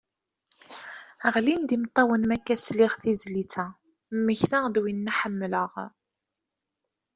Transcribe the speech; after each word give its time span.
Ɣlin-d 1.33 1.75
imettawen 1.75 2.23
makka 2.29 2.55
sliɣ 2.65 2.93
tizlit 3.01 3.53
a, 3.65 3.67
mmektaɣ-d 4.17 4.75
winna 4.83 5.13
ḥemmleɣ. 5.19 5.71